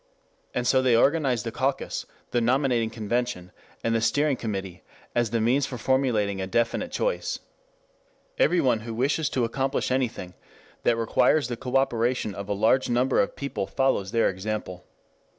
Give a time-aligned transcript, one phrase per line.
[0.55, 3.51] And so they organized the caucus, the nominating convention,
[3.83, 4.81] and the steering committee,
[5.13, 7.37] as the means of formulating a definite choice.
[8.39, 10.33] Everyone who wishes to accomplish anything
[10.81, 14.85] that requires the cooperation of a large number of people follows their example.